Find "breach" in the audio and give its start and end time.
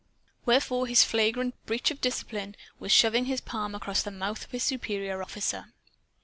1.67-1.91